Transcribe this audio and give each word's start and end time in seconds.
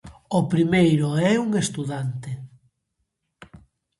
O 0.39 0.41
primeiro 0.53 1.07
é 1.31 1.31
un 1.45 1.49
estudante. 1.63 2.31